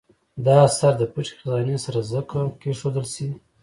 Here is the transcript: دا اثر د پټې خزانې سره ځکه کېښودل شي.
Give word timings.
دا 0.45 0.55
اثر 0.67 0.91
د 0.97 1.03
پټې 1.13 1.33
خزانې 1.39 1.77
سره 1.85 1.99
ځکه 2.13 2.37
کېښودل 2.61 3.05
شي. 3.13 3.29